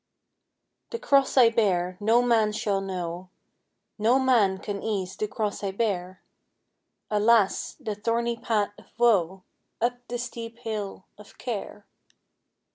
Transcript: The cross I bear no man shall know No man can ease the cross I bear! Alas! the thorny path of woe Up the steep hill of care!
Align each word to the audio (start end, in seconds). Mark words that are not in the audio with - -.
The 0.89 0.97
cross 0.97 1.37
I 1.37 1.51
bear 1.51 1.95
no 1.99 2.23
man 2.23 2.53
shall 2.53 2.81
know 2.81 3.29
No 3.99 4.17
man 4.17 4.57
can 4.57 4.81
ease 4.81 5.15
the 5.15 5.27
cross 5.27 5.63
I 5.63 5.69
bear! 5.69 6.23
Alas! 7.11 7.75
the 7.79 7.93
thorny 7.93 8.35
path 8.35 8.71
of 8.79 8.87
woe 8.97 9.43
Up 9.79 10.07
the 10.07 10.17
steep 10.17 10.57
hill 10.57 11.05
of 11.19 11.37
care! 11.37 11.85